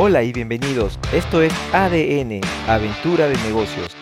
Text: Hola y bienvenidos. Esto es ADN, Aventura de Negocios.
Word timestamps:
Hola 0.00 0.22
y 0.22 0.32
bienvenidos. 0.32 0.96
Esto 1.12 1.42
es 1.42 1.52
ADN, 1.72 2.40
Aventura 2.68 3.26
de 3.26 3.36
Negocios. 3.38 3.96